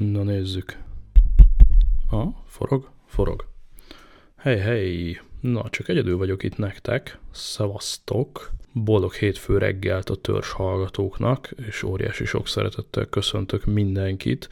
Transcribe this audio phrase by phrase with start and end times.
[0.00, 0.78] Na nézzük.
[2.10, 3.46] Ah, forog, forog.
[4.36, 5.20] Hej, hej!
[5.40, 7.18] Na, csak egyedül vagyok itt nektek.
[7.30, 8.50] Szevasztok!
[8.72, 14.48] Boldog hétfő reggelt a törzs hallgatóknak, és óriási sok szeretettel köszöntök mindenkit.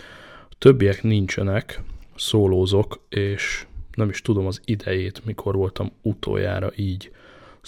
[0.50, 1.82] A többiek nincsenek,
[2.16, 7.10] szólózok, és nem is tudom az idejét, mikor voltam utoljára így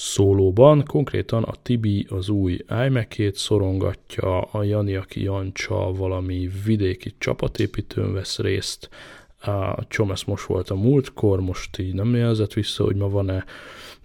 [0.01, 0.85] szólóban.
[0.85, 8.39] Konkrétan a Tibi az új imac szorongatja, a Jani, aki Jancsa valami vidéki csapatépítőn vesz
[8.39, 8.89] részt,
[9.41, 13.45] a Csomesz most volt a múltkor, most így nem jelzett vissza, hogy ma van-e,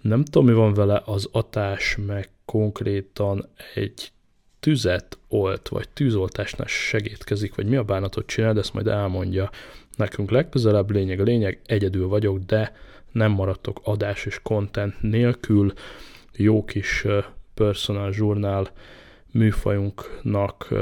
[0.01, 4.11] nem tudom, mi van vele, az atás meg konkrétan egy
[4.59, 9.49] tüzet olt, vagy tűzoltásnál segítkezik, vagy mi a bánatot csinál, de ezt majd elmondja
[9.97, 10.91] nekünk legközelebb.
[10.91, 12.75] Lényeg a lényeg, egyedül vagyok, de
[13.15, 15.73] nem maradtok adás és content nélkül.
[16.35, 17.05] Jó kis
[17.53, 18.69] personal journal
[19.31, 20.73] műfajunknak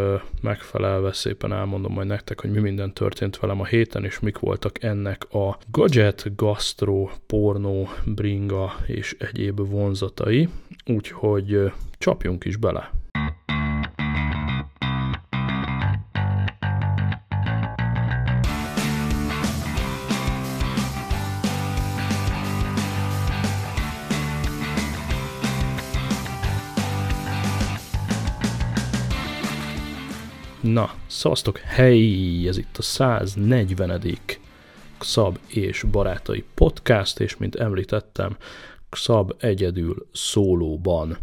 [0.42, 4.84] megfelelve szépen elmondom majd nektek, hogy mi minden történt velem a héten, és mik voltak
[4.84, 10.50] ennek a gadget, gastro, pornó, bringa és egyéb vonzatai.
[10.86, 13.03] Úgyhogy csapjunk is bele!
[30.74, 34.02] Na, szavaztok, hely, ez itt a 140.
[34.98, 38.38] Xab és Barátai podcast, és mint említettem,
[38.90, 41.18] Xab egyedül szólóban.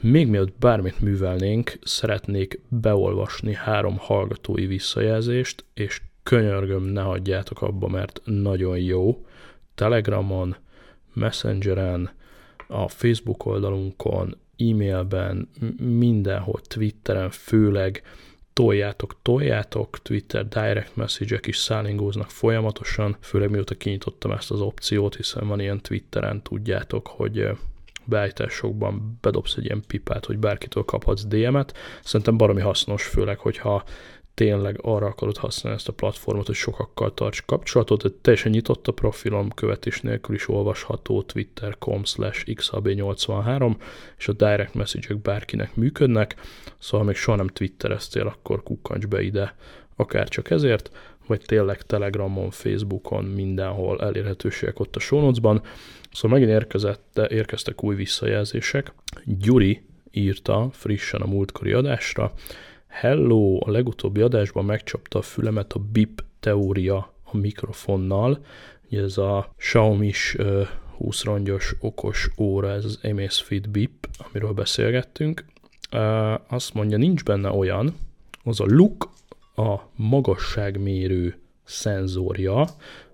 [0.00, 8.20] Még mielőtt bármit művelnénk, szeretnék beolvasni három hallgatói visszajelzést, és könyörgöm, ne hagyjátok abba, mert
[8.24, 9.26] nagyon jó.
[9.74, 10.56] Telegramon,
[11.12, 12.10] Messengeren,
[12.66, 15.48] a Facebook oldalunkon, e-mailben,
[15.78, 18.02] mindenhol, Twitteren főleg,
[18.52, 25.48] toljátok, toljátok, Twitter direct message-ek is szállingóznak folyamatosan, főleg mióta kinyitottam ezt az opciót, hiszen
[25.48, 27.48] van ilyen Twitteren, tudjátok, hogy
[28.04, 31.76] beállításokban bedobsz egy ilyen pipát, hogy bárkitől kaphatsz DM-et.
[32.04, 33.84] Szerintem baromi hasznos, főleg, hogyha
[34.40, 38.92] tényleg arra akarod használni ezt a platformot, hogy sokakkal tarts kapcsolatot, tehát teljesen nyitott a
[38.92, 43.76] profilom, követés nélkül is olvasható twitter.com slash xhb83,
[44.18, 46.34] és a direct message bárkinek működnek,
[46.78, 49.54] szóval még soha nem twittereztél, akkor kukkancs be ide,
[49.96, 50.90] akár csak ezért,
[51.26, 55.60] vagy tényleg Telegramon, Facebookon, mindenhol elérhetőségek ott a show Szóval
[56.22, 58.92] megint érkezett, érkeztek új visszajelzések.
[59.24, 62.32] Gyuri írta frissen a múltkori adásra,
[62.90, 68.44] Hello, a legutóbbi adásban megcsapta a fülemet a BIP teória a mikrofonnal.
[68.90, 75.44] Ugye ez a Xiaomi-s uh, 20 rongyos okos óra, ez az Amazfit BIP, amiről beszélgettünk.
[76.48, 77.96] Azt mondja, nincs benne olyan,
[78.44, 79.10] az a look,
[79.56, 82.66] a magasságmérő szenzorja,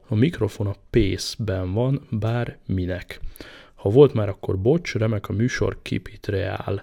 [0.08, 3.20] a mikrofon a Pace-ben van, bár minek.
[3.74, 6.82] Ha volt már, akkor bocs, remek a műsor, keep it real.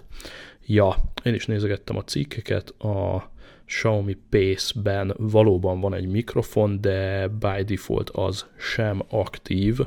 [0.66, 3.30] Ja, én is nézegettem a cikkeket, a
[3.66, 9.78] Xiaomi Pace-ben valóban van egy mikrofon, de by default az sem aktív,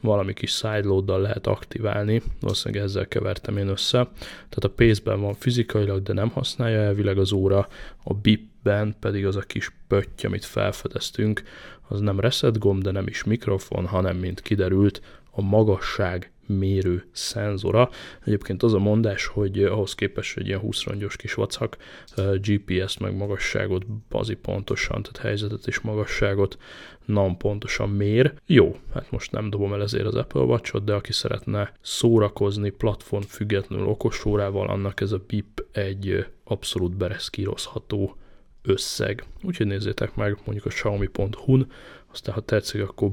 [0.00, 4.08] valami kis sideload-dal lehet aktiválni, valószínűleg ezzel kevertem én össze.
[4.28, 7.68] Tehát a Pace-ben van fizikailag, de nem használja elvileg az óra,
[8.04, 11.42] a BIP-ben pedig az a kis pötty, amit felfedeztünk,
[11.88, 17.90] az nem reset gomb, de nem is mikrofon, hanem mint kiderült, a magasság mérő szenzora.
[18.24, 21.76] Egyébként az a mondás, hogy ahhoz képest, hogy ilyen 20 rongyos kis vacak,
[22.16, 26.56] GPS meg magasságot bazi pontosan, tehát helyzetet és magasságot
[27.04, 28.34] nem pontosan mér.
[28.46, 33.22] Jó, hát most nem dobom el ezért az Apple watch de aki szeretne szórakozni platform
[33.22, 38.16] függetlenül okosórával, annak ez a BIP egy abszolút bereszkírozható
[38.62, 39.24] összeg.
[39.42, 41.70] Úgyhogy nézzétek meg mondjuk a xiaomi.hu-n,
[42.12, 43.10] aztán ha tetszik, akkor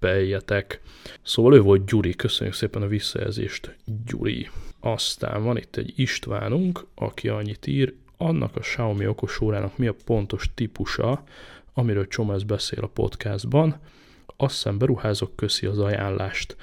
[0.00, 0.80] bippeljetek.
[1.22, 4.48] Szóval ő volt Gyuri, köszönjük szépen a visszajelzést, Gyuri.
[4.80, 9.38] Aztán van itt egy Istvánunk, aki annyit ír, annak a Xiaomi okos
[9.76, 11.22] mi a pontos típusa,
[11.74, 13.80] amiről Csomász beszél a podcastban,
[14.36, 16.56] azt hiszem beruházok, köszi az ajánlást.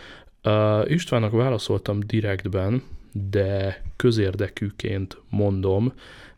[0.43, 5.93] Uh, Istvánnak válaszoltam direktben, de közérdekűként mondom,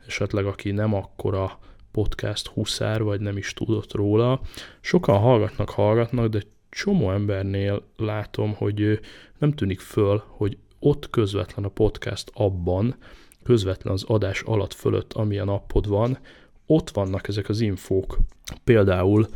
[0.07, 1.59] esetleg aki nem akkora
[1.91, 4.41] podcast huszár, vagy nem is tudott róla.
[4.81, 9.00] Sokan hallgatnak, hallgatnak, de csomó embernél látom, hogy
[9.38, 12.95] nem tűnik föl, hogy ott közvetlen a podcast abban,
[13.44, 16.18] közvetlen az adás alatt fölött, amilyen appod van,
[16.66, 18.18] ott vannak ezek az infók.
[18.63, 19.27] Például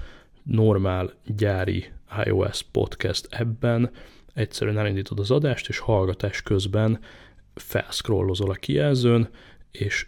[0.44, 1.86] normál gyári
[2.26, 3.92] iOS podcast ebben
[4.34, 7.00] egyszerűen elindítod az adást, és hallgatás közben
[7.54, 9.30] felszkrollozol a kijelzőn,
[9.72, 10.08] és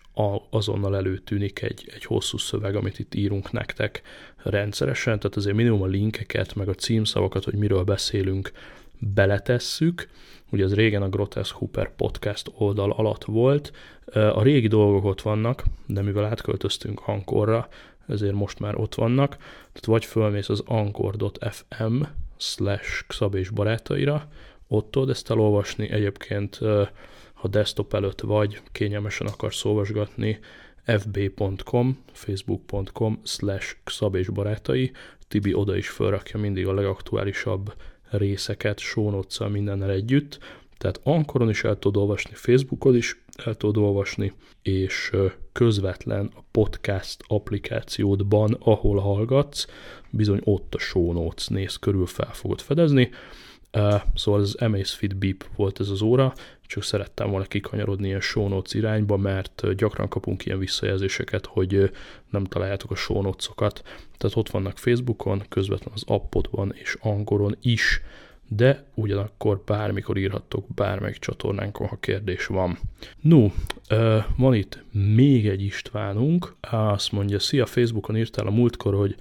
[0.49, 4.01] azonnal előtűnik egy, egy hosszú szöveg, amit itt írunk nektek
[4.49, 8.51] rendszeresen, tehát azért minimum a linkeket, meg a címszavakat, hogy miről beszélünk,
[8.99, 10.09] beletesszük.
[10.51, 13.71] Ugye az régen a Grotesque Hooper podcast oldal alatt volt.
[14.13, 17.67] A régi dolgok ott vannak, de mivel átköltöztünk Ankorra,
[18.07, 19.29] ezért most már ott vannak.
[19.37, 22.01] Tehát vagy fölmész az ankor.fm
[22.37, 24.27] slash Xab és barátaira,
[24.67, 25.91] ott tudod ezt elolvasni.
[25.91, 26.59] Egyébként,
[27.33, 30.39] ha desktop előtt vagy, kényelmesen akarsz olvasgatni,
[30.85, 34.91] fb.com, facebook.com slash Xab és barátai.
[35.27, 37.73] Tibi oda is felrakja mindig a legaktuálisabb
[38.09, 40.39] részeket, sónoccal mindennel együtt.
[40.77, 45.11] Tehát Ankoron is el tudod olvasni, Facebookon is el tudod olvasni, és
[45.51, 49.67] közvetlen a podcast applikációdban, ahol hallgatsz,
[50.09, 53.09] bizony ott a show notes néz körül fel fogod fedezni.
[54.15, 56.33] Szóval az Amazfit Beep volt ez az óra,
[56.67, 61.91] csak szerettem volna kikanyarodni ilyen show notes irányba, mert gyakran kapunk ilyen visszajelzéseket, hogy
[62.29, 63.81] nem találjátok a show notes-okat.
[64.17, 68.01] Tehát ott vannak Facebookon, közvetlen az appodban és Angoron is,
[68.47, 72.77] de ugyanakkor bármikor írhattok bármelyik csatornánkon, ha kérdés van.
[73.21, 73.47] No,
[74.37, 79.15] van itt még egy Istvánunk, azt mondja, szia, Facebookon írtál a múltkor, hogy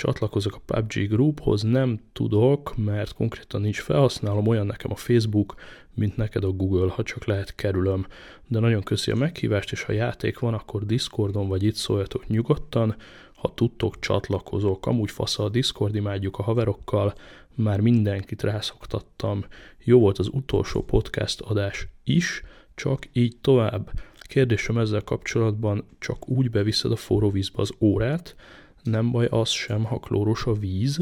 [0.00, 5.54] csatlakozok a PUBG grouphoz, nem tudok, mert konkrétan nincs felhasználom, olyan nekem a Facebook,
[5.94, 8.06] mint neked a Google, ha csak lehet kerülöm.
[8.46, 12.96] De nagyon köszi a meghívást, és ha játék van, akkor Discordon vagy itt szóljatok nyugodtan,
[13.34, 14.86] ha tudtok, csatlakozok.
[14.86, 17.14] Amúgy fasz a Discord, imádjuk a haverokkal,
[17.54, 19.44] már mindenkit rászoktattam.
[19.84, 22.42] Jó volt az utolsó podcast adás is,
[22.74, 23.90] csak így tovább.
[24.20, 28.36] Kérdésem ezzel kapcsolatban, csak úgy beviszed a forró vízbe az órát,
[28.82, 31.00] nem baj az sem, ha klóros a víz,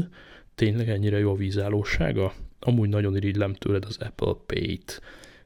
[0.55, 2.33] tényleg ennyire jó a vízállósága?
[2.59, 5.01] Amúgy nagyon irigylem tőled az Apple Pay-t.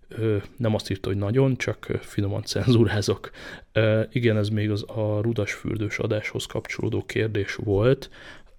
[0.07, 3.31] Ö, nem azt írta, hogy nagyon, csak finoman cenzúrázok.
[3.71, 8.09] Ö, igen, ez még az a rudas fürdős adáshoz kapcsolódó kérdés volt.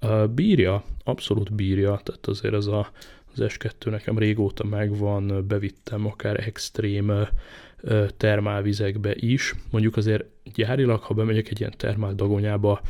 [0.00, 2.90] Ö, bírja, abszolút bírja, tehát azért ez a,
[3.32, 7.12] az S2 nekem régóta megvan, bevittem akár extrém
[8.16, 9.54] termálvizekbe is.
[9.70, 10.24] Mondjuk azért
[10.54, 12.80] gyárilag, ha bemegyek egy ilyen termál dagonyába,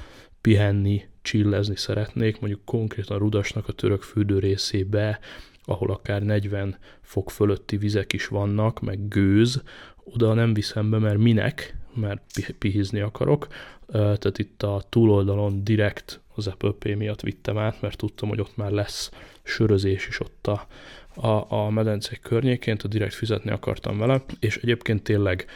[0.44, 5.18] pihenni, csillezni szeretnék, mondjuk konkrétan Rudasnak a török fürdő részébe,
[5.62, 9.62] ahol akár 40 fok fölötti vizek is vannak, meg gőz,
[10.04, 12.22] oda nem viszem be, mert minek, mert
[12.58, 13.46] pihizni akarok,
[13.92, 18.56] tehát itt a túloldalon direkt az Apple Pay miatt vittem át, mert tudtam, hogy ott
[18.56, 19.10] már lesz
[19.42, 20.66] sörözés is ott a,
[21.26, 25.46] a, a medencek környékén, tehát direkt fizetni akartam vele, és egyébként tényleg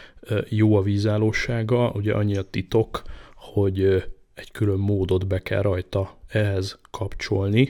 [0.48, 3.02] jó a vízállósága, ugye annyi a titok,
[3.34, 4.04] hogy
[4.38, 7.64] egy külön módot be kell rajta ehhez kapcsolni.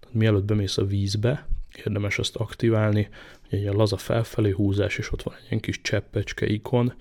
[0.00, 3.08] Tehát mielőtt bemész a vízbe, érdemes azt aktiválni,
[3.48, 6.94] hogy egy laza felfelé húzás, és ott van egy ilyen kis cseppecske ikon,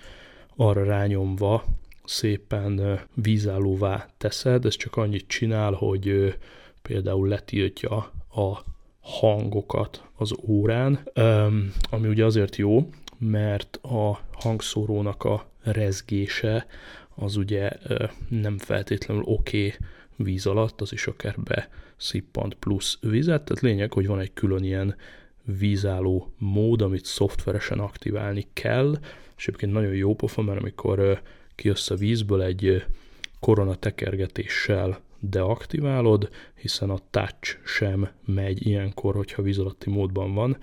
[0.55, 1.63] arra rányomva
[2.03, 6.35] szépen vízállóvá teszed, ez csak annyit csinál, hogy
[6.81, 8.63] például letiltja a
[9.01, 11.09] hangokat az órán,
[11.89, 16.65] ami ugye azért jó, mert a hangszórónak a rezgése
[17.15, 17.69] az ugye
[18.29, 19.77] nem feltétlenül oké okay
[20.15, 24.63] víz alatt, az is akár be szippant plusz vizet, tehát lényeg, hogy van egy külön
[24.63, 24.95] ilyen
[25.43, 28.99] vízálló mód, amit szoftveresen aktiválni kell,
[29.37, 31.21] és egyébként nagyon jó pofa, mert amikor
[31.55, 32.85] kijössz a vízből egy
[33.39, 40.57] korona tekergetéssel deaktiválod, hiszen a touch sem megy ilyenkor, hogyha víz alatti módban van.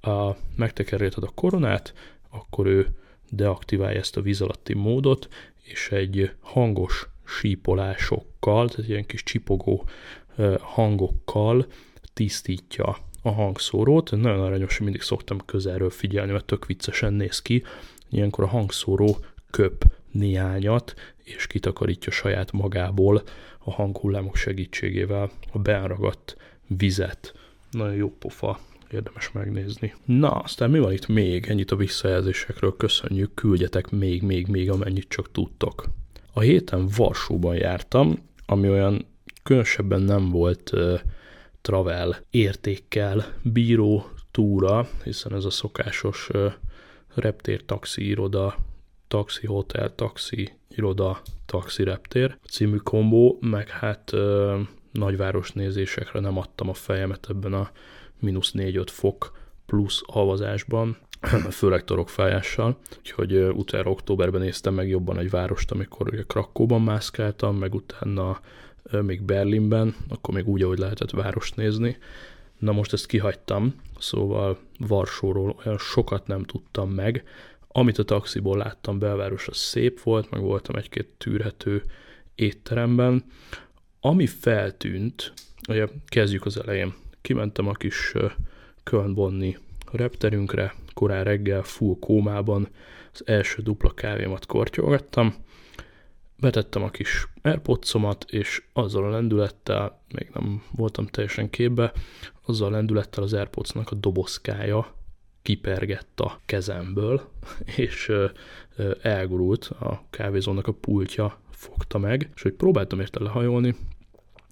[0.00, 1.94] A, megtekergeted a koronát,
[2.30, 2.86] akkor ő
[3.30, 5.28] deaktiválja ezt a víz alatti módot,
[5.64, 9.88] és egy hangos sípolásokkal, tehát ilyen kis csipogó
[10.60, 11.66] hangokkal
[12.12, 14.10] tisztítja a hangszórót.
[14.10, 17.62] Nagyon aranyos, mindig szoktam közelről figyelni, mert tök viccesen néz ki.
[18.10, 19.16] Ilyenkor a hangszóró
[19.50, 20.94] köp néányat,
[21.24, 23.22] és kitakarítja saját magából
[23.58, 27.34] a hanghullámok segítségével a beáragadt vizet.
[27.70, 28.58] Nagyon jó pofa,
[28.94, 29.94] érdemes megnézni.
[30.04, 31.46] Na, aztán mi van itt még?
[31.46, 35.84] Ennyit a visszajelzésekről köszönjük, küldjetek még, még, még, amennyit csak tudtok.
[36.32, 39.06] A héten Varsóban jártam, ami olyan
[39.42, 41.00] különösebben nem volt uh,
[41.60, 46.52] travel értékkel bíró túra, hiszen ez a szokásos uh,
[47.14, 48.56] reptér taxi iroda,
[49.08, 54.60] taxi hotel, taxi iroda, taxi reptér című kombó, meg hát uh,
[54.92, 57.70] nagyváros nézésekre nem adtam a fejemet ebben a
[58.24, 59.32] mínusz 4-5 fok
[59.66, 60.96] plusz havazásban,
[61.50, 67.74] főleg torokfájással, úgyhogy utána októberben néztem meg jobban egy várost, amikor ugye Krakóban mászkáltam, meg
[67.74, 68.40] utána
[69.00, 71.96] még Berlinben, akkor még úgy, ahogy lehetett várost nézni.
[72.58, 77.24] Na most ezt kihagytam, szóval Varsóról olyan sokat nem tudtam meg,
[77.76, 81.82] Amit a taxiból láttam belváros, az szép volt, meg voltam egy-két tűrhető
[82.34, 83.24] étteremben.
[84.00, 85.32] Ami feltűnt,
[85.68, 88.14] ugye kezdjük az elején, kimentem a kis
[88.82, 89.58] Köln-Bonni
[89.92, 92.68] repterünkre, korán reggel, full kómában,
[93.12, 95.34] az első dupla kávémat kortyolgattam,
[96.36, 97.94] betettem a kis airpods
[98.26, 101.92] és azzal a lendülettel, még nem voltam teljesen képbe,
[102.46, 104.94] azzal a lendülettel az airpods a dobozkája
[105.42, 107.30] kipergett a kezemből,
[107.76, 108.12] és
[109.02, 113.74] elgurult a kávézónak a pultja, fogta meg, és hogy próbáltam érte lehajolni,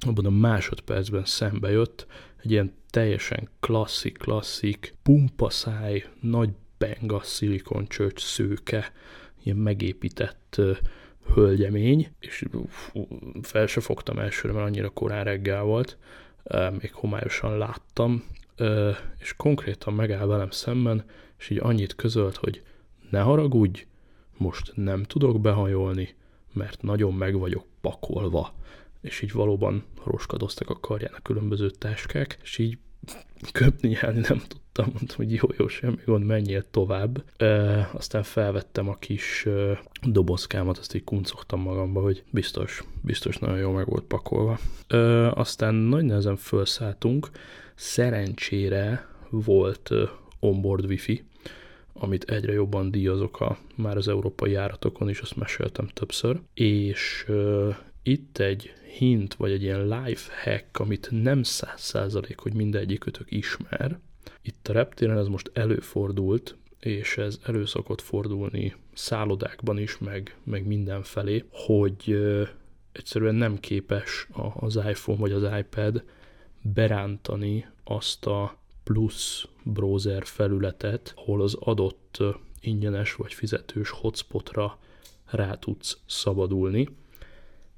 [0.07, 2.07] abban a másodpercben szembe jött
[2.43, 8.93] egy ilyen teljesen klasszik-klasszik, pumpaszáj, nagy benga szilikoncsöcs szőke,
[9.43, 10.61] ilyen megépített
[11.35, 12.45] hölgyemény, és
[13.43, 15.99] fel se fogtam elsőre, mert annyira korán reggel volt,
[16.81, 18.25] még homályosan láttam,
[19.19, 21.05] és konkrétan megáll velem szemben,
[21.39, 22.63] és így annyit közölt, hogy
[23.11, 23.87] ne haragudj,
[24.37, 26.15] most nem tudok behajolni,
[26.53, 28.55] mert nagyon meg vagyok pakolva.
[29.03, 32.79] És így valóban roskadoztak a karján a különböző táskák, és így
[33.53, 37.25] köpni nyelni nem tudtam, mondtam, hogy jó, jó, semmi gond, menjél tovább.
[37.37, 43.59] E, aztán felvettem a kis e, dobozkámat, azt így kuncogtam magamba, hogy biztos, biztos nagyon
[43.59, 44.59] jó meg volt pakolva.
[44.87, 47.31] E, aztán nagy nehezen felszálltunk,
[47.75, 51.25] szerencsére volt e, onboard wifi,
[51.93, 57.33] amit egyre jobban díjazok a, már az európai járatokon is, azt meséltem többször, és e,
[58.03, 63.99] itt egy hint, vagy egy ilyen life hack, amit nem száz százalék, hogy mindegyikőtök ismer.
[64.43, 71.45] Itt a reptéren ez most előfordult, és ez előszokott fordulni szállodákban is, meg, meg mindenfelé,
[71.51, 72.19] hogy
[72.93, 76.05] egyszerűen nem képes az iPhone vagy az iPad
[76.61, 82.19] berántani azt a plusz browser felületet, ahol az adott
[82.61, 84.79] ingyenes vagy fizetős hotspotra
[85.25, 86.89] rá tudsz szabadulni.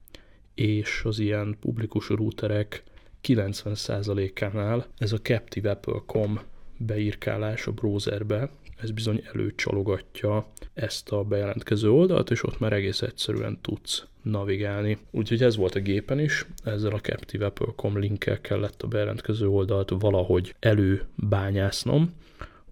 [0.56, 2.84] és az ilyen publikus routerek
[3.24, 6.39] 90%-ánál ez a captiveapple.com
[6.78, 8.50] beírkálás a browserbe,
[8.82, 14.98] ez bizony előcsalogatja ezt a bejelentkező oldalt, és ott már egész egyszerűen tudsz navigálni.
[15.12, 20.56] Úgyhogy ez volt a gépen is, ezzel a captiveapple.com linkkel kellett a bejelentkező oldalt valahogy
[20.60, 22.14] előbányásznom.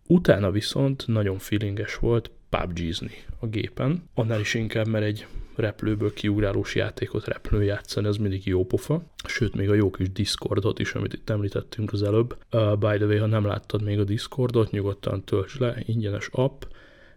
[0.08, 2.80] Utána viszont nagyon feelinges volt pubg
[3.40, 5.28] a gépen, annál is inkább, mert egy
[5.60, 9.04] repülőből kiugrálós játékot repülő játszani, az mindig jó pofa.
[9.28, 12.38] Sőt, még a jó kis Discordot is, amit itt említettünk az előbb.
[12.52, 16.64] Uh, by the way, ha nem láttad még a Discordot, nyugodtan tölts le, ingyenes app.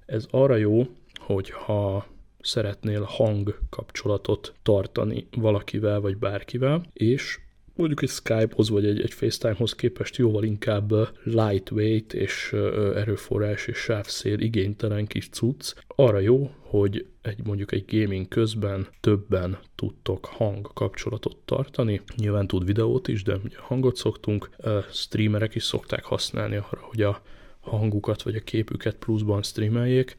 [0.07, 0.87] Ez arra jó,
[1.21, 2.07] hogyha
[2.41, 7.39] szeretnél hang kapcsolatot tartani valakivel vagy bárkivel, és
[7.81, 12.53] mondjuk egy Skype-hoz vagy egy, egy FaceTime-hoz képest jóval inkább lightweight és
[12.95, 15.75] erőforrás és sávszél igénytelen kis cucc.
[15.87, 22.01] Arra jó, hogy egy mondjuk egy gaming közben többen tudtok hang kapcsolatot tartani.
[22.17, 24.51] Nyilván tud videót is, de ugye hangot szoktunk.
[24.93, 27.23] Streamerek is szokták használni arra, hogy a
[27.61, 30.17] hangukat vagy a képüket pluszban streameljék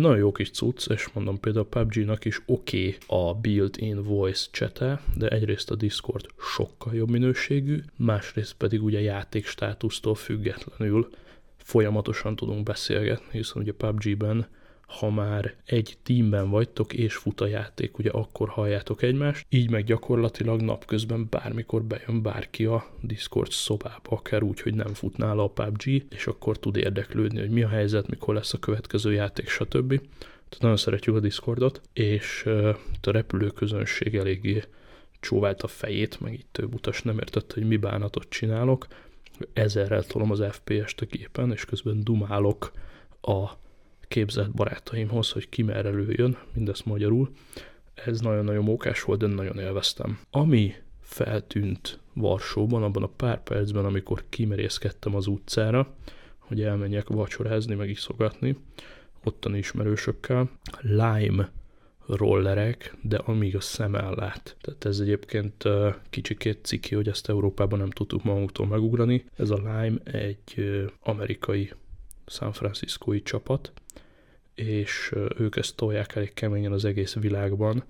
[0.00, 5.00] nagyon jó kis cucc, és mondom például PUBG-nak is oké okay a built-in voice csete,
[5.16, 11.10] de egyrészt a Discord sokkal jobb minőségű, másrészt pedig ugye játék státusztól függetlenül
[11.56, 14.46] folyamatosan tudunk beszélgetni, hiszen ugye PUBG-ben
[14.86, 19.84] ha már egy teamben vagytok és fut a játék, ugye akkor halljátok egymást, így meg
[19.84, 25.48] gyakorlatilag napközben bármikor bejön bárki a Discord szobába, akár úgy, hogy nem fut nála a
[25.48, 29.88] PUBG, és akkor tud érdeklődni, hogy mi a helyzet, mikor lesz a következő játék, stb.
[30.48, 32.46] Tehát nagyon szeretjük a Discordot, és
[33.02, 34.62] a repülőközönség eléggé
[35.20, 38.86] csóvált a fejét, meg itt több utas nem értette, hogy mi bánatot csinálok.
[39.52, 42.72] Ezerrel tolom az FPS-t a gépen, és közben dumálok
[43.20, 43.64] a
[44.08, 47.30] képzelt barátaimhoz, hogy ki merre lőjön, mindezt magyarul.
[47.94, 50.18] Ez nagyon-nagyon mókás volt, de nagyon élveztem.
[50.30, 55.94] Ami feltűnt Varsóban, abban a pár percben, amikor kimerészkedtem az utcára,
[56.38, 58.56] hogy elmenjek vacsorázni, meg iszogatni,
[59.24, 60.50] ottani ismerősökkel.
[60.80, 61.50] Lime
[62.06, 64.56] rollerek, de amíg a szem ellát.
[64.60, 65.64] Tehát ez egyébként
[66.10, 69.24] kicsikét ciki, hogy ezt Európában nem tudtuk magunktól megugrani.
[69.36, 71.72] Ez a Lime egy amerikai
[72.26, 73.72] San Franciscoi csapat,
[74.56, 77.84] és ők ezt tolják elég keményen az egész világban.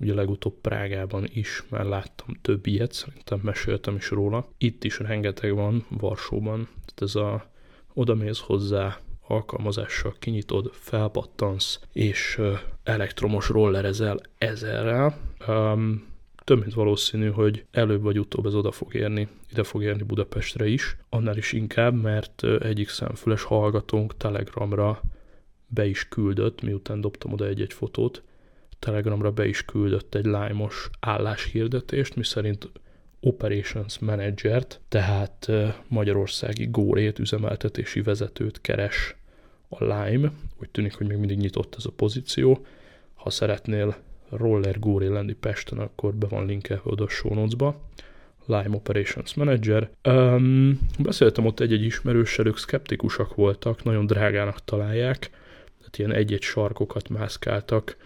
[0.00, 4.48] Ugye legutóbb Prágában is már láttam több ilyet, szerintem meséltem is róla.
[4.58, 6.68] Itt is rengeteg van, Varsóban.
[6.84, 7.50] Tehát ez a
[7.94, 12.40] odamész hozzá, alkalmazással kinyitod, felpattansz, és
[12.82, 15.18] elektromos rollerezel ezerrel.
[15.48, 16.06] Um,
[16.44, 20.66] több mint valószínű, hogy előbb vagy utóbb ez oda fog érni, ide fog érni Budapestre
[20.66, 25.00] is, annál is inkább, mert egyik szemfüles hallgatónk Telegramra
[25.74, 28.22] be is küldött, miután dobtam oda egy-egy fotót,
[28.84, 32.70] Telegramra be is küldött egy lájmos álláshirdetést, miszerint
[33.20, 35.50] Operations Manager-t, tehát
[35.88, 39.16] magyarországi górét, üzemeltetési vezetőt keres
[39.68, 40.32] a Lime.
[40.60, 42.66] Úgy tűnik, hogy még mindig nyitott ez a pozíció.
[43.14, 43.96] Ha szeretnél
[44.30, 47.80] roller góré lenni Pesten, akkor be van linkelve oda a show notes-ba.
[48.46, 49.90] Lime Operations Manager.
[50.08, 55.30] Um, beszéltem ott egy-egy ismerőssel, ők szkeptikusak voltak, nagyon drágának találják,
[55.94, 57.96] tehát ilyen egy-egy sarkokat mászkáltak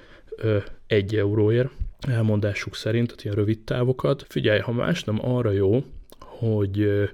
[0.86, 1.70] egy euróért,
[2.08, 4.24] elmondásuk szerint, tehát ilyen rövid távokat.
[4.28, 5.84] Figyelj, ha más nem arra jó,
[6.18, 7.08] hogy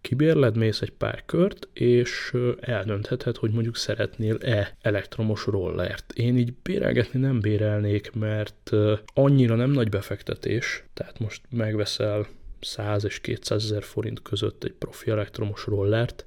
[0.00, 6.12] kibérled, mész egy pár kört, és eldöntheted, hogy mondjuk szeretnél-e elektromos rollert.
[6.12, 8.70] Én így bérelgetni nem bérelnék, mert
[9.14, 12.26] annyira nem nagy befektetés, tehát most megveszel
[12.60, 16.24] 100 és 200 ezer forint között egy profi elektromos rollert,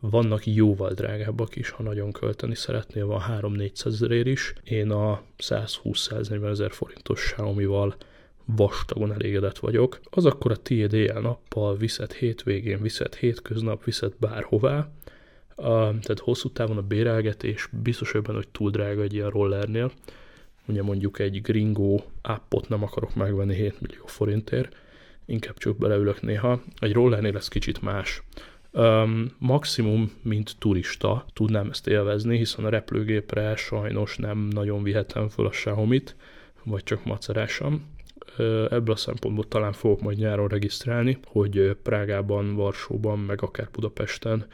[0.00, 4.52] vannak jóval drágábbak is, ha nagyon költeni szeretnél, van 3-400 ezerért is.
[4.64, 7.96] Én a 120-140 ezer forintos Xiaomi-val
[8.44, 10.00] vastagon elégedett vagyok.
[10.10, 14.90] Az akkor a tiéd éjjel-nappal viszed hétvégén, viszed hétköznap, viszed bárhová,
[15.60, 19.92] Uh, tehát hosszú távon a bérelgetés biztos hogy hogy túl drága egy ilyen rollernél.
[20.66, 24.76] Ugye mondjuk egy Gringo appot nem akarok megvenni 7 millió forintért,
[25.26, 26.62] inkább csak beleülök néha.
[26.78, 28.22] Egy rollernél ez kicsit más.
[28.72, 35.46] Um, maximum, mint turista tudnám ezt élvezni, hiszen a repülőgépre sajnos nem nagyon vihetem föl
[35.46, 36.02] a xiaomi
[36.64, 37.86] vagy csak macerásan.
[38.70, 44.46] Ebből a szempontból talán fogok majd nyáron regisztrálni, hogy Prágában, Varsóban, meg akár Budapesten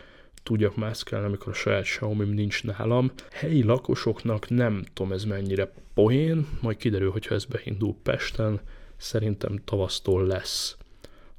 [0.42, 3.10] tudjak mászkálni, amikor a saját xiaomi nincs nálam.
[3.30, 8.60] Helyi lakosoknak nem tudom ez mennyire poén, majd kiderül, hogyha ez beindul Pesten,
[8.96, 10.76] szerintem tavasztól lesz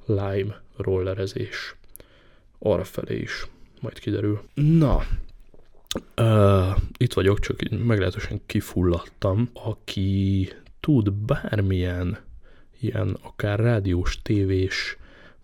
[0.05, 1.76] Lime rollerezés
[2.59, 3.47] arra felé is,
[3.81, 4.41] majd kiderül.
[4.53, 5.01] Na,
[6.21, 9.49] uh, itt vagyok, csak meglehetősen kifulladtam.
[9.53, 12.17] Aki tud bármilyen
[12.79, 14.97] ilyen akár rádiós, tévés,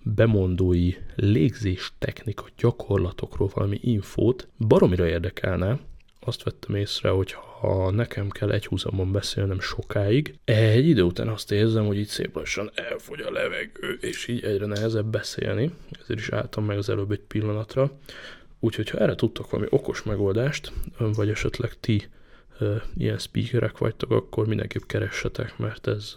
[0.04, 5.80] bemondói légzés technika gyakorlatokról valami infót, baromira érdekelne,
[6.26, 11.52] azt vettem észre, hogy ha nekem kell egy húzamon beszélnem sokáig, egy idő után azt
[11.52, 16.30] érzem, hogy itt szép lassan elfogy a levegő, és így egyre nehezebb beszélni, ezért is
[16.30, 17.92] álltam meg az előbb egy pillanatra.
[18.60, 22.08] Úgyhogy ha erre tudtok valami okos megoldást, vagy esetleg ti
[22.98, 26.16] ilyen speakerek vagytok, akkor mindenképp keressetek, mert ez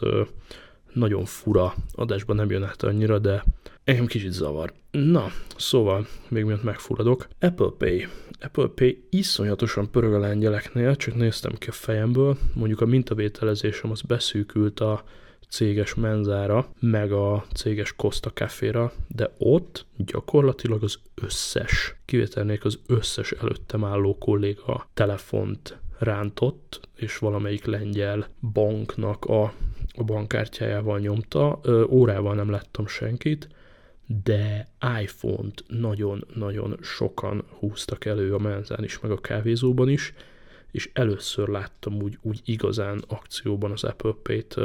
[0.92, 3.44] nagyon fura adásban nem jön át annyira, de
[3.84, 4.72] engem kicsit zavar.
[4.90, 7.28] Na, szóval, még miatt megfulladok.
[7.40, 8.06] Apple Pay.
[8.40, 12.36] Apple Pay iszonyatosan pörög a lengyeleknél, csak néztem ki a fejemből.
[12.54, 15.04] Mondjuk a mintavételezésem az beszűkült a
[15.48, 23.32] céges menzára, meg a céges Costa Caféra, de ott gyakorlatilag az összes, kivételnék az összes
[23.32, 29.42] előttem álló kolléga telefont rántott, és valamelyik lengyel banknak a,
[29.94, 31.58] a bankkártyájával nyomta.
[31.62, 33.48] Ö, órával nem láttam senkit,
[34.24, 34.68] de
[35.02, 40.14] iPhone-t nagyon-nagyon sokan húztak elő a menzán is, meg a kávézóban is,
[40.70, 44.56] és először láttam úgy, úgy igazán akcióban az Apple Pay-t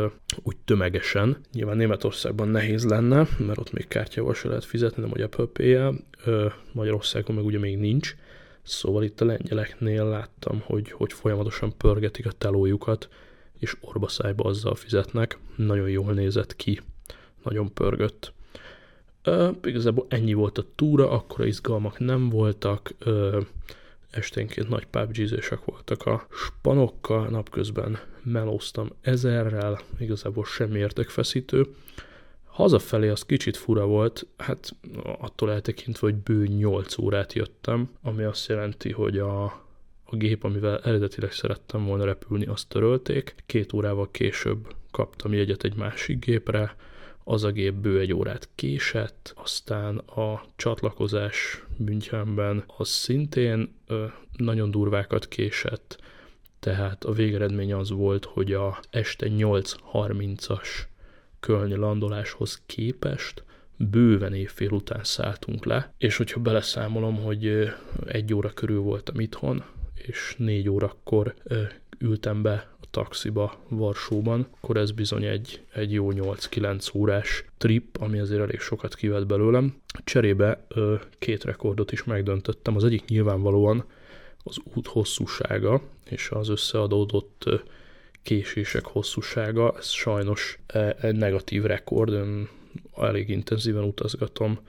[0.43, 1.38] úgy tömegesen.
[1.51, 5.93] Nyilván Németországban nehéz lenne, mert ott még kártyával se lehet fizetni, nem hogy Apple Pay-jel.
[6.71, 8.15] Magyarországon meg ugye még nincs.
[8.63, 13.10] Szóval itt a lengyeleknél láttam, hogy, hogy folyamatosan pörgetik a telójukat,
[13.60, 15.38] és orbaszájba azzal fizetnek.
[15.56, 16.82] Nagyon jól nézett ki,
[17.43, 18.34] nagyon pörgött.
[19.26, 22.92] Uh, igazából ennyi volt a túra, akkora izgalmak nem voltak.
[23.06, 23.46] Uh,
[24.12, 25.18] esténként nagy pubg
[25.66, 31.66] voltak a spanokkal, napközben melóztam ezerrel, igazából semmi értekfeszítő.
[32.44, 34.76] Hazafelé az kicsit fura volt, hát
[35.20, 39.44] attól eltekintve, hogy bő 8 órát jöttem, ami azt jelenti, hogy a,
[40.04, 43.36] a gép, amivel eredetileg szerettem volna repülni, azt törölték.
[43.46, 46.76] Két órával később kaptam jegyet egy másik gépre,
[47.24, 53.76] az a gép bő egy órát késett, aztán a csatlakozás Münchenben az szintén
[54.38, 56.00] nagyon durvákat késett,
[56.60, 60.68] tehát a végeredmény az volt, hogy a este 8.30-as
[61.40, 63.44] kölnyi landoláshoz képest
[63.78, 67.72] bőven évfél után szálltunk le, és hogyha beleszámolom, hogy
[68.06, 71.34] egy óra körül voltam itthon, és négy órakor
[72.02, 78.20] ültem be a taxiba Varsóban, akkor ez bizony egy, egy jó 8-9 órás trip, ami
[78.20, 79.76] azért elég sokat kivett belőlem.
[80.04, 80.66] Cserébe
[81.20, 83.86] két rekordot is megdöntöttem, az egyik nyilvánvalóan
[84.44, 87.50] az út hosszúsága, és az összeadódott
[88.24, 90.60] késések hosszúsága, ez sajnos
[91.02, 92.48] egy negatív rekord, én
[92.98, 94.60] elég intenzíven utazgatom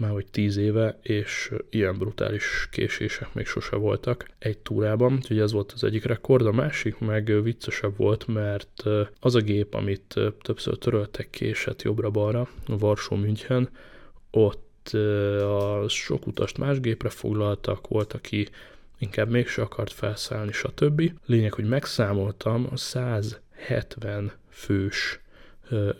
[0.00, 5.52] már hogy tíz éve, és ilyen brutális késések még sose voltak egy túrában, úgyhogy ez
[5.52, 8.82] volt az egyik rekord, a másik meg viccesebb volt, mert
[9.20, 13.68] az a gép, amit többször töröltek késett jobbra-balra, a Varsó München,
[14.30, 14.68] ott
[15.42, 18.48] a sok utast más gépre foglaltak, volt, aki
[18.98, 21.12] inkább mégse akart felszállni, stb.
[21.26, 25.20] Lényeg, hogy megszámoltam, a 170 fős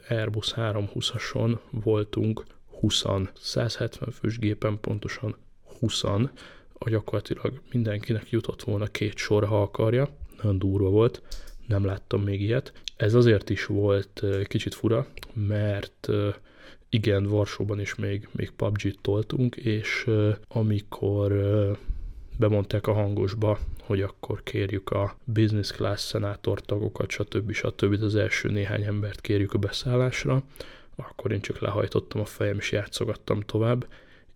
[0.09, 2.45] Airbus 320-ason voltunk
[2.81, 3.05] 20
[3.41, 5.37] 170 fős gépen pontosan
[5.79, 6.03] 20
[6.83, 10.09] a gyakorlatilag mindenkinek jutott volna két sor, ha akarja.
[10.37, 11.23] Nagyon durva volt,
[11.67, 12.73] nem láttam még ilyet.
[12.97, 16.09] Ez azért is volt kicsit fura, mert
[16.89, 20.11] igen, Varsóban is még, még PUBG-t toltunk, és
[20.49, 21.33] amikor
[22.37, 27.53] bemondták a hangosba, hogy akkor kérjük a business class szenátor tagokat, stb.
[27.53, 28.03] stb.
[28.03, 30.43] az első néhány embert kérjük a beszállásra,
[31.09, 33.87] akkor én csak lehajtottam a fejem és játszogattam tovább,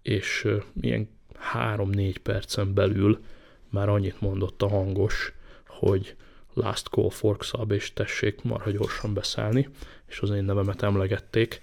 [0.02, 0.48] és
[0.80, 3.20] ilyen három-négy percen belül
[3.68, 5.32] már annyit mondott a hangos,
[5.66, 6.16] hogy
[6.54, 9.68] last call for sub, és tessék marha gyorsan beszállni,
[10.06, 11.60] és az én nevemet emlegették,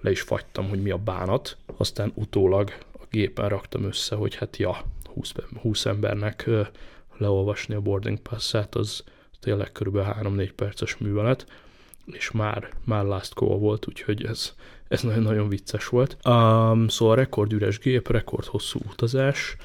[0.00, 4.56] le is fagytam, hogy mi a bánat, aztán utólag a gépen raktam össze, hogy hát
[4.56, 6.50] ja, 20, 20 embernek
[7.16, 9.04] leolvasni a boarding pass-át, az
[9.40, 9.96] tényleg kb.
[9.96, 11.46] 3-4 perces művelet,
[12.12, 14.54] és már, már last call volt, úgyhogy ez,
[14.88, 16.16] ez nagyon-nagyon vicces volt.
[16.24, 19.56] Um, szóval rekordüres gép, rekord hosszú utazás,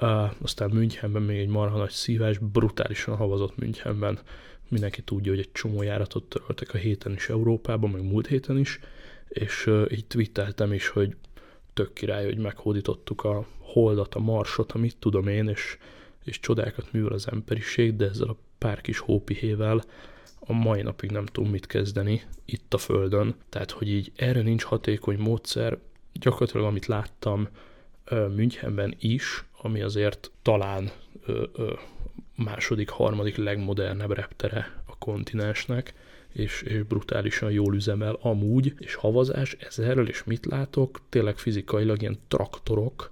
[0.00, 4.18] uh, aztán Münchenben még egy marha nagy szívás, brutálisan havazott Münchenben.
[4.68, 8.80] Mindenki tudja, hogy egy csomó járatot töröltek a héten is Európában, meg múlt héten is,
[9.28, 11.16] és uh, így twitteltem is, hogy
[11.74, 15.78] tök király, hogy meghódítottuk a holdat, a marsot, amit tudom én, és,
[16.24, 19.82] és csodákat művel az emberiség, de ezzel a pár kis hópihével
[20.46, 23.34] a mai napig nem tudom mit kezdeni itt a Földön.
[23.48, 25.78] Tehát, hogy így erre nincs hatékony módszer,
[26.12, 27.48] gyakorlatilag amit láttam
[28.10, 30.90] Münchenben is, ami azért talán
[32.34, 35.94] második, harmadik legmodernebb reptere a kontinensnek,
[36.32, 41.00] és, és brutálisan jól üzemel amúgy, és havazás ezerrel, és mit látok?
[41.08, 43.10] Tényleg fizikailag ilyen traktorok,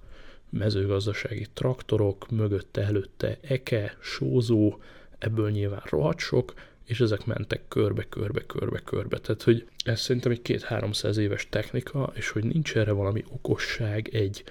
[0.51, 4.79] mezőgazdasági traktorok, mögötte, előtte eke, sózó,
[5.19, 9.19] ebből nyilván rohadt sok, és ezek mentek körbe, körbe, körbe, körbe.
[9.19, 14.45] Tehát, hogy ez szerintem egy két-háromszáz éves technika, és hogy nincs erre valami okosság, egy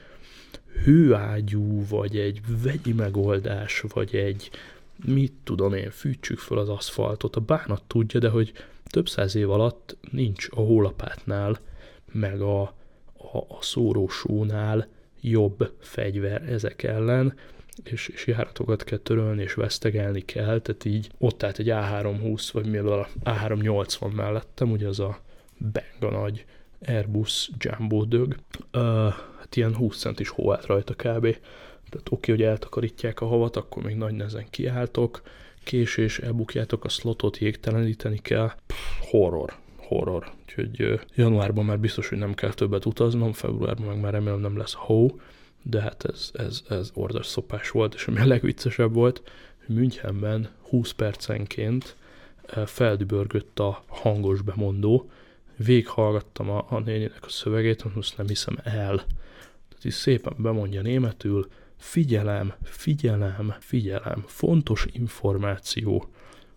[0.84, 4.50] hőágyú, vagy egy vegyi megoldás, vagy egy
[5.06, 8.52] mit tudom én, fűtsük fel az aszfaltot, a bánat tudja, de hogy
[8.86, 11.60] több száz év alatt nincs a hólapátnál,
[12.12, 14.88] meg a, a, a szórósónál
[15.22, 17.34] jobb fegyver ezek ellen,
[17.84, 22.66] és, és járatokat kell törölni, és vesztegelni kell, tehát így ott állt egy A320, vagy
[22.66, 25.20] mi a A380 mellettem, ugye az a
[25.58, 26.46] benga nagy
[26.88, 28.36] Airbus Jumbo dög,
[28.74, 28.82] uh,
[29.40, 31.38] hát ilyen 20 centis hó állt rajta kb.
[31.90, 35.22] Tehát oké, hogy eltakarítják a havat, akkor még nagy nehezen kiálltok,
[35.64, 38.52] késés, elbukjátok a slotot, jégteleníteni kell.
[38.66, 40.32] Pff, horror, horror.
[40.42, 44.74] Úgyhogy januárban már biztos, hogy nem kell többet utaznom, februárban meg már remélem nem lesz
[44.74, 45.20] hó,
[45.64, 49.22] de hát ez, ez, ez ordas szopás volt, és ami a legviccesebb volt,
[49.66, 51.96] hogy Münchenben 20 percenként
[52.66, 55.10] feldübörgött a hangos bemondó,
[55.56, 58.96] véghallgattam a, a néninek a szövegét, azt nem hiszem el.
[59.68, 61.48] Tehát így szépen bemondja németül,
[61.78, 66.10] figyelem, figyelem, figyelem, fontos információ.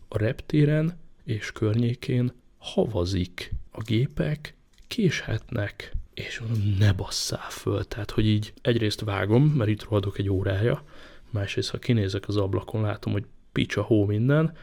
[0.09, 3.53] A reptéren és környékén havazik.
[3.71, 4.55] A gépek
[4.87, 7.85] késhetnek és mondom, ne basszál föl.
[7.85, 10.83] Tehát, hogy így egyrészt vágom, mert itt rohadok egy órája,
[11.31, 14.57] másrészt ha kinézek az ablakon, látom, hogy picsa hó minden,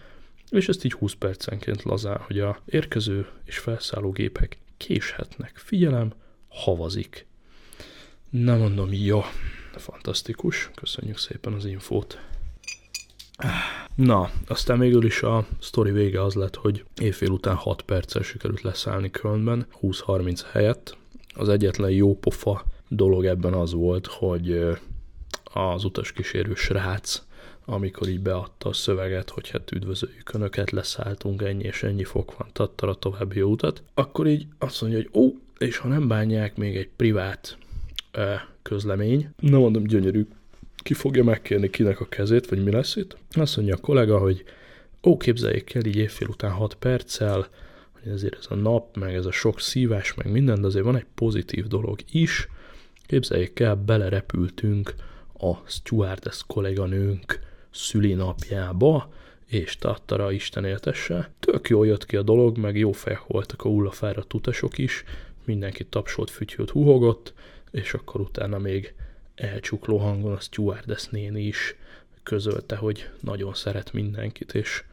[0.50, 5.58] és ezt így 20 percenként lazán, hogy a érkező és felszálló gépek késhetnek.
[5.58, 6.14] Figyelem,
[6.48, 7.26] havazik.
[8.30, 9.22] Nem mondom, jó,
[9.76, 12.20] fantasztikus, köszönjük szépen az infót.
[13.96, 18.62] Na, aztán végül is a sztori vége az lett, hogy évfél után 6 perccel sikerült
[18.62, 20.98] leszállni Kölnben, 20-30 helyett.
[21.34, 24.68] Az egyetlen jó pofa dolog ebben az volt, hogy
[25.44, 27.22] az utaskísérő srác,
[27.66, 32.48] amikor így beadta a szöveget, hogy hát üdvözöljük Önöket, leszálltunk, ennyi és ennyi fok van,
[32.52, 36.76] tattara a további utat, akkor így azt mondja, hogy ó, és ha nem bánják, még
[36.76, 37.58] egy privát
[38.62, 40.28] közlemény, nem mondom gyönyörű,
[40.76, 43.18] ki fogja megkérni kinek a kezét, vagy mi lesz itt.
[43.32, 44.44] Azt mondja a kollega, hogy
[45.04, 47.48] ó, képzeljék el így évfél után 6 perccel,
[48.04, 50.96] hogy ezért ez a nap, meg ez a sok szívás, meg minden, de azért van
[50.96, 52.48] egy pozitív dolog is.
[53.06, 54.94] Képzeljék el, belerepültünk
[55.38, 57.40] a stewardess kolléganőnk
[57.72, 59.14] szülinapjába,
[59.46, 61.32] és tattara Isten éltesse.
[61.40, 65.04] Tök jól jött ki a dolog, meg jó fejek voltak a hullafáradt utasok is,
[65.46, 67.34] mindenki tapsolt, fütyült, huhogott,
[67.72, 68.94] és akkor utána még
[69.36, 71.76] elcsukló hangon a stewardess néni is
[72.24, 74.84] közölte, hogy nagyon szeret mindenkit, és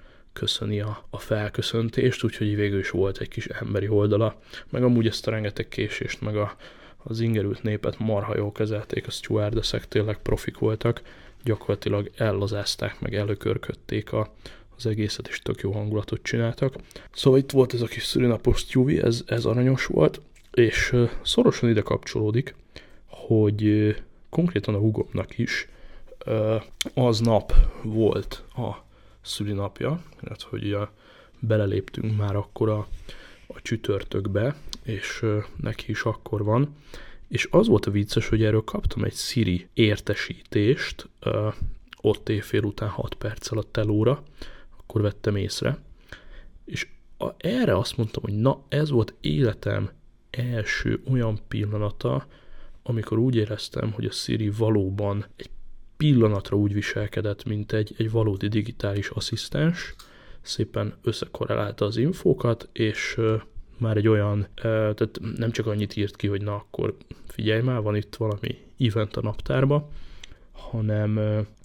[0.41, 5.27] köszöni a, a felköszöntést, úgyhogy végül is volt egy kis emberi oldala, meg amúgy ezt
[5.27, 6.57] a rengeteg késést, meg a,
[6.97, 11.03] az ingerült népet marha jól kezelték, a stewardessek tényleg profik voltak,
[11.45, 14.33] gyakorlatilag ellazázták, meg előkörködték a,
[14.77, 16.75] az egészet, és tök jó hangulatot csináltak.
[17.13, 20.21] Szóval itt volt ez a kis szülinapos stewie, ez, ez aranyos volt,
[20.53, 22.55] és szorosan ide kapcsolódik,
[23.07, 23.95] hogy
[24.31, 25.69] konkrétan a hugomnak is
[26.95, 28.89] aznap volt a
[29.23, 30.93] szülinapja, illetve hogy a,
[31.41, 32.87] beleléptünk már akkor a,
[33.47, 35.25] a csütörtökbe, és
[35.57, 36.77] neki is akkor van.
[37.29, 41.09] És az volt a vicces, hogy erről kaptam egy Siri értesítést,
[42.01, 44.23] ott éjfél után 6 perccel a telóra,
[44.77, 45.79] akkor vettem észre,
[46.65, 49.91] és a, erre azt mondtam, hogy na, ez volt életem
[50.31, 52.27] első olyan pillanata,
[52.83, 55.51] amikor úgy éreztem, hogy a Siri valóban egy
[56.01, 59.95] pillanatra úgy viselkedett, mint egy, egy valódi digitális asszisztens,
[60.41, 63.21] szépen összekorrelálta az infókat, és
[63.79, 67.97] már egy olyan, tehát nem csak annyit írt ki, hogy na akkor figyelj már, van
[67.97, 69.91] itt valami event a naptárba,
[70.53, 71.19] hanem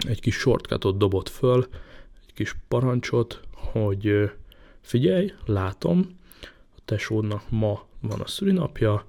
[0.08, 1.68] egy kis shortcutot dobott föl,
[2.28, 4.32] egy kis parancsot, hogy
[4.82, 6.18] figyelj, látom,
[6.76, 9.06] a tesódnak ma van a szülinapja,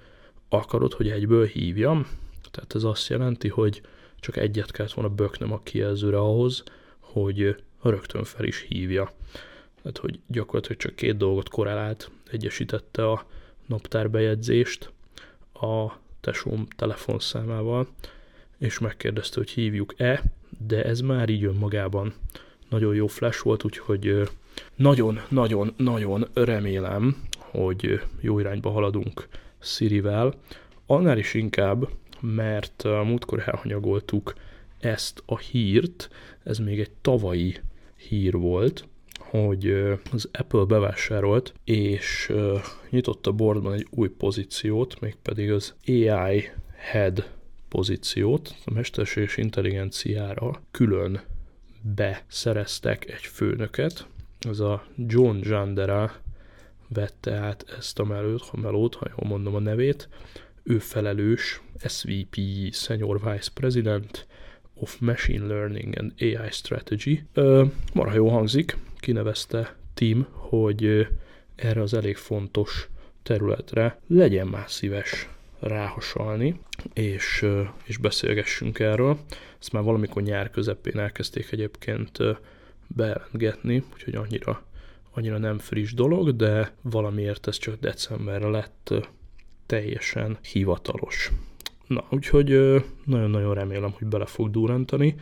[0.49, 2.07] akarod, hogy egyből hívjam?
[2.51, 3.83] Tehát ez azt jelenti, hogy
[4.27, 6.63] csak egyet kellett volna böknöm a kijelzőre ahhoz,
[6.99, 9.13] hogy rögtön fel is hívja.
[9.83, 13.27] Tehát, hogy gyakorlatilag csak két dolgot korrelált, egyesítette a
[13.67, 14.91] naptárbejegyzést
[15.53, 17.89] a tesóm telefonszámával,
[18.59, 20.23] és megkérdezte, hogy hívjuk-e,
[20.67, 22.15] de ez már így önmagában
[22.69, 24.29] nagyon jó flash volt, úgyhogy
[24.75, 30.35] nagyon-nagyon-nagyon remélem, hogy jó irányba haladunk Sirivel,
[30.87, 31.89] annál is inkább,
[32.21, 34.35] mert múltkor elhanyagoltuk
[34.79, 36.09] ezt a hírt,
[36.45, 37.57] ez még egy tavalyi
[37.97, 39.71] hír volt, hogy
[40.13, 42.33] az Apple bevásárolt, és
[42.91, 47.31] nyitott a boardban egy új pozíciót, mégpedig az AI Head
[47.69, 51.21] pozíciót, a mesterséges intelligenciára külön
[51.95, 54.07] beszereztek egy főnöket,
[54.39, 56.13] ez a John Jandera
[56.89, 60.09] vette át ezt a melót, ha melót, ha jól mondom a nevét,
[60.67, 62.37] ő felelős SVP
[62.73, 64.27] Senior Vice President
[64.75, 67.23] of Machine Learning and AI Strategy.
[67.95, 71.07] Marha jó hangzik, kinevezte Tim, hogy
[71.55, 72.89] erre az elég fontos
[73.23, 75.29] területre legyen már szíves
[75.61, 76.61] ráhasalni,
[76.93, 77.47] és,
[77.85, 79.19] és beszélgessünk erről.
[79.61, 82.19] Ezt már valamikor nyár közepén elkezdték egyébként
[82.87, 84.63] bejelentgetni, úgyhogy annyira,
[85.13, 88.95] annyira nem friss dolog, de valamiért ez csak decemberre lett
[89.67, 91.31] teljesen hivatalos.
[91.87, 92.49] Na, úgyhogy
[93.05, 95.15] nagyon-nagyon remélem, hogy bele fog durrantani,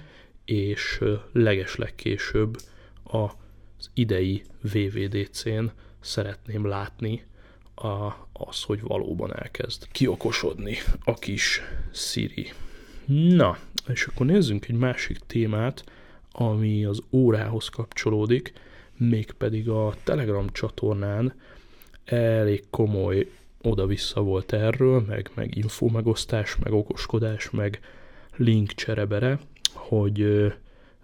[0.44, 1.00] és
[1.32, 2.56] leges legkésőbb
[3.02, 5.64] az idei VVDC-n
[6.00, 7.22] szeretném látni
[7.74, 11.60] a, az, hogy valóban elkezd kiokosodni a kis
[11.92, 12.52] Siri.
[13.06, 15.84] Na, és akkor nézzünk egy másik témát,
[16.32, 18.52] ami az órához kapcsolódik,
[18.96, 21.34] mégpedig a Telegram csatornán
[22.04, 23.30] elég komoly
[23.64, 27.80] oda-vissza volt erről, meg, meg info megosztás, meg okoskodás, meg
[28.36, 29.38] link cserebere,
[29.72, 30.18] hogy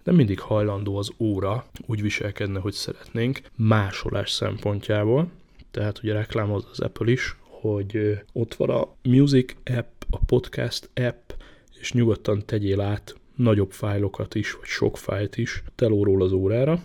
[0.03, 5.29] nem mindig hajlandó az óra úgy viselkedne, hogy szeretnénk, másolás szempontjából.
[5.71, 11.31] Tehát ugye reklámoz az Apple is, hogy ott van a Music app, a Podcast app,
[11.79, 16.81] és nyugodtan tegyél át nagyobb fájlokat is, vagy sok fájlt is telóról az órára.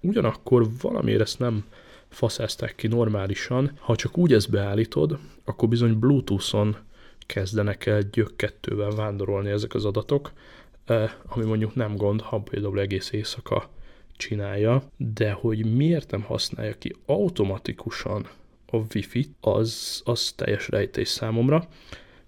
[0.00, 1.64] Ugyanakkor valamiért ezt nem
[2.08, 3.72] faszázták ki normálisan.
[3.80, 6.76] Ha csak úgy ezt beállítod, akkor bizony Bluetooth-on
[7.26, 10.32] kezdenek el gyökkettővel vándorolni ezek az adatok,
[10.84, 13.70] eh, ami mondjuk nem gond, ha például egész éjszaka
[14.16, 18.28] csinálja, de hogy miért nem használja ki automatikusan
[18.66, 21.68] a Wi-Fi, az, az teljes rejtés számomra.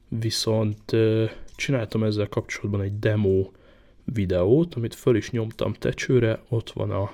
[0.09, 3.51] Viszont eh, csináltam ezzel kapcsolatban egy demo
[4.05, 7.11] videót, amit föl is nyomtam tecsőre, ott van a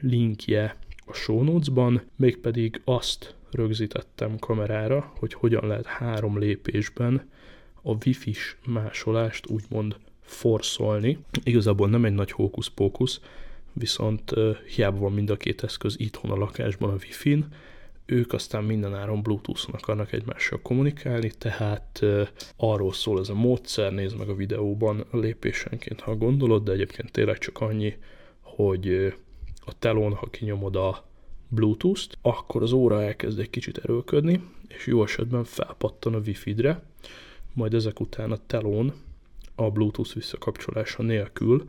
[0.00, 0.76] linkje
[1.12, 7.28] a show notes-ban, mégpedig azt rögzítettem kamerára, hogy hogyan lehet három lépésben
[7.82, 11.18] a wifi-s másolást úgymond forszolni.
[11.42, 13.20] Igazából nem egy nagy hókusz-pókusz,
[13.72, 14.32] viszont
[14.74, 17.46] hiába van mind a két eszköz itthon a lakásban a wifi-n,
[18.06, 24.18] ők aztán mindenáron Bluetooth-on akarnak egymással kommunikálni, tehát uh, arról szól ez a módszer, nézd
[24.18, 27.96] meg a videóban lépésenként, ha gondolod, de egyébként tényleg csak annyi,
[28.40, 29.14] hogy
[29.64, 31.04] a telón, ha kinyomod a
[31.48, 36.82] Bluetooth-t, akkor az óra elkezd egy kicsit erőlködni, és jó esetben felpattan a Wi-Fi-re,
[37.52, 38.92] majd ezek után a telón
[39.54, 41.64] a Bluetooth visszakapcsolása nélkül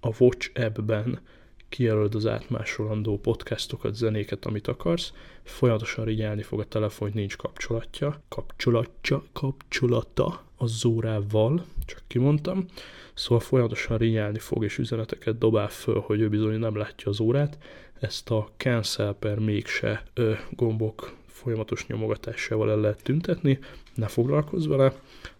[0.00, 1.20] a Watch app-ben
[1.68, 9.22] kijelölöd az átmásolandó podcastokat, zenéket, amit akarsz, folyamatosan rigyelni fog a telefon, nincs kapcsolatja, kapcsolatja,
[9.32, 12.66] kapcsolata az órával, csak kimondtam,
[13.14, 17.58] szóval folyamatosan rigyelni fog és üzeneteket dobál föl, hogy ő bizony nem látja az órát,
[18.00, 23.58] ezt a cancel per mégse ö, gombok folyamatos nyomogatásával el lehet tüntetni,
[23.94, 24.92] ne foglalkozz vele,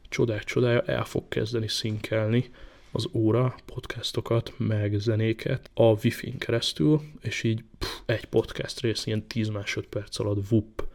[0.09, 2.51] csodák csodája el fog kezdeni szinkelni
[2.93, 9.27] az óra podcastokat, meg zenéket a Wi-Fi-n keresztül, és így pff, egy podcast rész ilyen
[9.27, 10.87] 10 másodperc alatt vup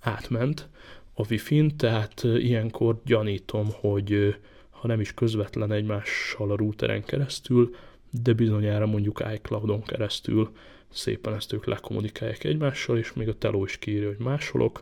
[0.00, 0.68] átment
[1.14, 4.36] a Wi-Fi-n, tehát ilyenkor gyanítom, hogy
[4.70, 7.74] ha nem is közvetlen egymással a routeren keresztül,
[8.10, 10.50] de bizonyára mondjuk iCloud-on keresztül
[10.92, 14.80] szépen ezt ők lekommunikálják egymással, és még a teló is kiírja, hogy másolok,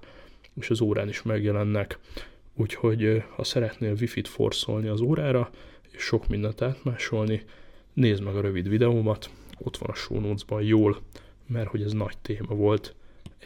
[0.54, 1.98] és az órán is megjelennek.
[2.54, 5.50] Úgyhogy ha szeretnél wifi-t forszolni az órára,
[5.90, 7.42] és sok mindent átmásolni,
[7.92, 11.00] nézd meg a rövid videómat, ott van a show jól,
[11.46, 12.94] mert hogy ez nagy téma volt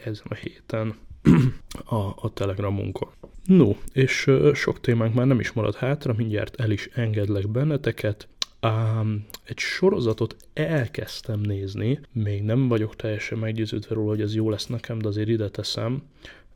[0.03, 0.95] ezen a héten
[1.85, 3.09] a, a Telegramunkon.
[3.45, 8.27] No, és sok témánk már nem is marad hátra, mindjárt el is engedlek benneteket.
[8.61, 14.65] Um, egy sorozatot elkezdtem nézni, még nem vagyok teljesen meggyőződve róla, hogy ez jó lesz
[14.65, 16.03] nekem, de azért ide teszem.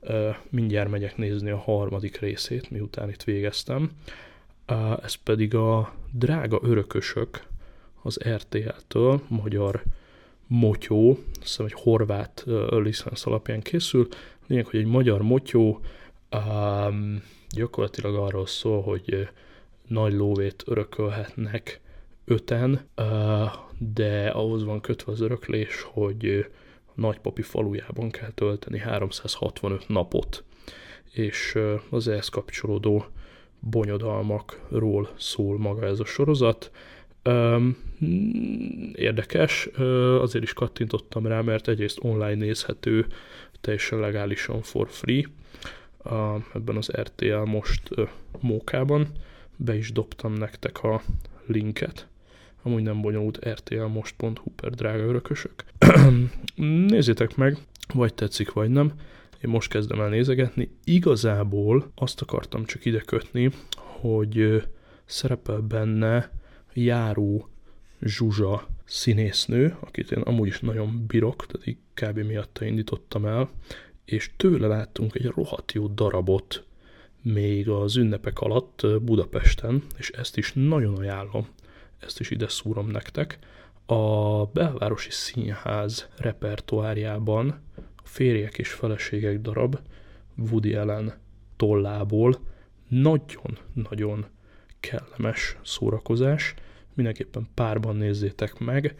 [0.02, 3.92] Uh, mindjárt megyek nézni a harmadik részét, miután itt végeztem.
[4.68, 7.44] Uh, ez pedig a Drága Örökösök
[8.02, 9.84] az RTL-től, magyar
[10.48, 14.08] motyó, hiszem egy horvát uh, licensz alapján készül.
[14.50, 15.80] Lényeg, hogy egy magyar motyó
[16.32, 19.28] um, gyakorlatilag arról szól, hogy
[19.88, 21.82] nagy lóvét örökölhetnek
[22.26, 22.88] öten,
[23.78, 26.46] de ahhoz van kötve az öröklés, hogy
[26.94, 30.44] nagypapi falujában kell tölteni 365 napot,
[31.12, 31.58] és
[31.90, 33.06] az ehhez kapcsolódó
[33.60, 36.72] bonyodalmakról szól maga ez a sorozat.
[38.94, 39.66] Érdekes,
[40.20, 43.06] azért is kattintottam rá, mert egyrészt online nézhető,
[43.62, 45.24] teljesen legálisan for free,
[46.54, 47.90] ebben az RTL most
[48.40, 49.08] mókában,
[49.56, 51.02] be is dobtam nektek a
[51.46, 52.08] linket,
[52.62, 55.64] amúgy nem bonyolult rtlmost.hu per drága örökösök.
[56.88, 57.58] Nézzétek meg,
[57.94, 58.92] vagy tetszik, vagy nem.
[59.44, 60.70] Én most kezdem el nézegetni.
[60.84, 64.64] Igazából azt akartam csak ide kötni, hogy
[65.06, 66.32] szerepel benne
[66.74, 67.50] járó
[68.02, 72.18] Zsuzsa színésznő, akit én amúgy is nagyon bírok, tehát így kb.
[72.20, 73.50] miatta indítottam el,
[74.06, 76.64] és tőle láttunk egy rohadt jó darabot
[77.22, 81.48] még az ünnepek alatt Budapesten, és ezt is nagyon ajánlom
[82.00, 83.40] ezt is ide szúrom nektek.
[83.86, 89.80] A belvárosi színház repertoárjában a férjek és feleségek darab
[90.38, 91.14] Woody Allen
[91.56, 92.40] tollából
[92.88, 94.26] nagyon-nagyon
[94.80, 96.54] kellemes szórakozás.
[96.94, 98.96] Mindenképpen párban nézzétek meg.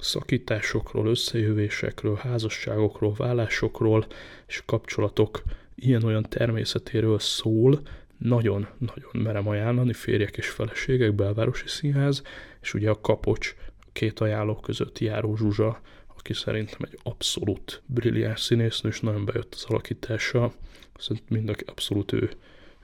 [0.00, 4.06] Szakításokról, összejövésekről, házasságokról, vállásokról
[4.46, 5.42] és kapcsolatok
[5.74, 7.80] ilyen-olyan természetéről szól,
[8.18, 12.22] nagyon-nagyon merem ajánlani, férjek és feleségek, belvárosi színház,
[12.62, 13.54] és ugye a Kapocs
[13.92, 15.80] két ajánló között járó Zsuzsa,
[16.16, 20.52] aki szerintem egy abszolút brilliáns színésznő, és nagyon bejött az alakítása.
[20.96, 22.30] Szerintem mind abszolút ő,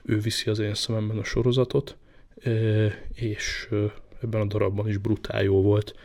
[0.03, 1.97] ő viszi az én szememben a sorozatot,
[3.13, 3.69] és
[4.21, 5.95] ebben a darabban is brutál jó volt.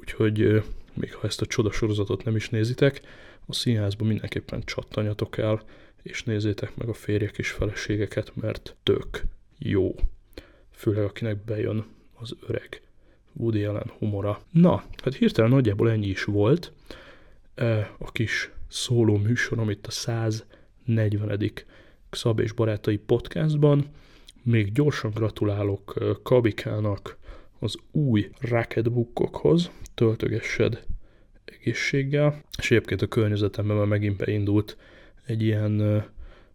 [0.00, 0.62] Úgyhogy
[0.94, 3.00] még ha ezt a csoda sorozatot nem is nézitek,
[3.46, 5.62] a színházban mindenképpen csattanjatok el,
[6.02, 9.22] és nézzétek meg a férjek és feleségeket, mert tök
[9.58, 9.94] jó.
[10.70, 11.84] Főleg akinek bejön
[12.14, 12.82] az öreg
[13.32, 14.40] Woody Allen humora.
[14.50, 16.72] Na, hát hirtelen nagyjából ennyi is volt.
[17.98, 21.52] A kis szóló műsorom itt a 140.
[22.10, 23.86] Szab és Barátai podcastban.
[24.42, 27.16] Még gyorsan gratulálok Kabikának
[27.64, 29.70] az új Racketbookokhoz.
[29.94, 30.82] Töltögessed
[31.44, 32.42] egészséggel.
[32.58, 34.76] És egyébként a környezetemben már megint beindult
[35.26, 36.04] egy ilyen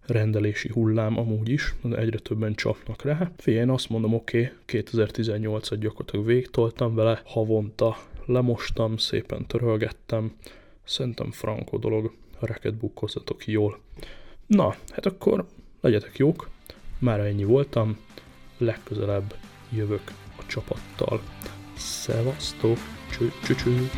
[0.05, 3.31] rendelési hullám amúgy is, egyre többen csapnak rá.
[3.37, 10.33] Figyelj, én azt mondom, oké, okay, 2018-at gyakorlatilag végtoltam vele, havonta lemostam, szépen törölgettem,
[10.83, 13.79] szerintem frankó dolog, a reketbukkozzatok jól.
[14.47, 15.45] Na, hát akkor
[15.81, 16.49] legyetek jók,
[16.99, 17.97] már ennyi voltam,
[18.57, 19.35] legközelebb
[19.69, 20.11] jövök
[20.49, 21.21] csapattal.
[21.77, 22.77] Szevasztok,
[23.11, 23.89] cső, cső, cső.